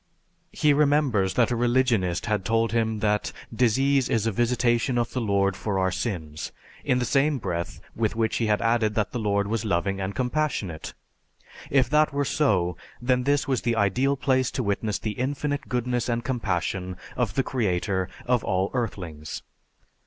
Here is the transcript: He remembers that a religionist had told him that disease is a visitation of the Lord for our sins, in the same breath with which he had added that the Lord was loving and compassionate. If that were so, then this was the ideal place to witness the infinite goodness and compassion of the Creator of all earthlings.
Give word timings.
He 0.51 0.73
remembers 0.73 1.35
that 1.35 1.51
a 1.51 1.55
religionist 1.55 2.25
had 2.25 2.43
told 2.43 2.71
him 2.71 3.01
that 3.01 3.31
disease 3.53 4.09
is 4.09 4.25
a 4.25 4.31
visitation 4.31 4.97
of 4.97 5.13
the 5.13 5.21
Lord 5.21 5.55
for 5.55 5.77
our 5.77 5.91
sins, 5.91 6.51
in 6.83 6.97
the 6.97 7.05
same 7.05 7.37
breath 7.37 7.79
with 7.95 8.15
which 8.15 8.37
he 8.37 8.47
had 8.47 8.63
added 8.63 8.95
that 8.95 9.11
the 9.11 9.19
Lord 9.19 9.45
was 9.45 9.63
loving 9.63 10.01
and 10.01 10.15
compassionate. 10.15 10.95
If 11.69 11.87
that 11.91 12.11
were 12.13 12.25
so, 12.25 12.77
then 12.99 13.25
this 13.25 13.47
was 13.47 13.61
the 13.61 13.75
ideal 13.75 14.17
place 14.17 14.49
to 14.53 14.63
witness 14.63 14.97
the 14.97 15.11
infinite 15.19 15.69
goodness 15.69 16.09
and 16.09 16.23
compassion 16.23 16.97
of 17.15 17.35
the 17.35 17.43
Creator 17.43 18.09
of 18.25 18.43
all 18.43 18.71
earthlings. 18.73 19.43